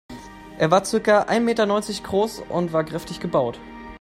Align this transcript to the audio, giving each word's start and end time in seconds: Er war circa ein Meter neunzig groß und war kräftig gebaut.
Er 0.57 0.71
war 0.71 0.83
circa 0.83 1.25
ein 1.27 1.45
Meter 1.45 1.67
neunzig 1.67 2.03
groß 2.03 2.39
und 2.49 2.73
war 2.73 2.83
kräftig 2.83 3.19
gebaut. 3.19 3.59